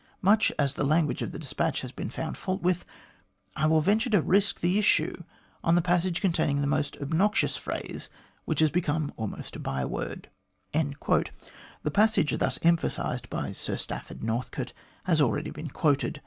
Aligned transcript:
Much 0.23 0.51
as 0.57 0.73
the 0.73 0.83
language 0.83 1.21
of 1.21 1.31
the 1.31 1.37
despatch 1.37 1.81
has 1.81 1.91
been 1.91 2.09
found 2.09 2.35
fault 2.35 2.63
with, 2.63 2.85
I 3.55 3.67
will 3.67 3.81
venture 3.81 4.09
to 4.09 4.21
risk 4.23 4.59
the. 4.59 4.79
issue 4.79 5.21
on 5.63 5.75
the 5.75 5.81
passage 5.83 6.21
containing 6.21 6.59
that 6.61 6.97
obnoxious 6.99 7.55
phrase 7.55 8.09
which 8.45 8.61
has 8.61 8.71
become 8.71 9.13
almost 9.15 9.57
a 9.57 9.59
bye 9.59 9.85
word." 9.85 10.31
The 10.73 11.91
passage 11.93 12.35
thus 12.35 12.57
emphasised 12.63 13.29
by 13.29 13.51
Sir 13.51 13.77
Stafford 13.77 14.23
Northcote 14.23 14.73
has 15.03 15.21
already 15.21 15.51
been 15.51 15.69
quoted. 15.69 16.19